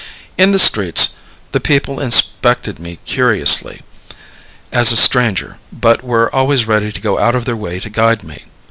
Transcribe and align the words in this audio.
In 0.35 0.51
the 0.51 0.57
streets, 0.57 1.13
the 1.51 1.59
people 1.59 1.99
inspected 1.99 2.79
me 2.79 2.97
curiously, 3.05 3.81
as 4.71 4.91
a 4.91 4.97
stranger, 4.97 5.59
but 5.71 6.03
were 6.03 6.33
always 6.33 6.65
ready 6.65 6.91
to 6.91 7.01
go 7.01 7.19
out 7.19 7.35
of 7.35 7.45
their 7.45 7.55
way 7.55 7.79
to 7.79 7.89
guide 7.91 8.23
me. 8.23 8.45